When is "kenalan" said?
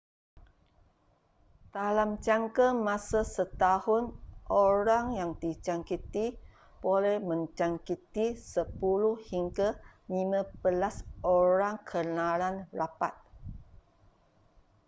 11.89-12.55